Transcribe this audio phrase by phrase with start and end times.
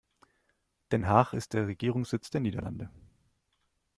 [0.91, 2.89] Den Haag ist der Regierungssitz der Niederlande.